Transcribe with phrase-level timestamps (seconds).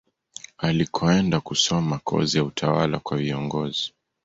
[0.57, 3.93] Alikoenda kusoma kozi ya utawala kwa viongozi